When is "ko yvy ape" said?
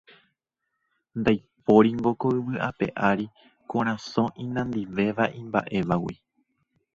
2.21-2.87